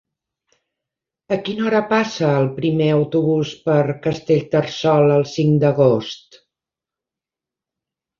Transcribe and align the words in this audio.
A 1.35 1.37
quina 1.49 1.65
hora 1.65 1.81
passa 1.91 2.29
el 2.37 2.47
primer 2.55 2.87
autobús 2.93 3.51
per 3.67 3.75
Castellterçol 4.07 5.13
el 5.19 5.27
cinc 5.35 5.61
d'agost? 5.65 6.41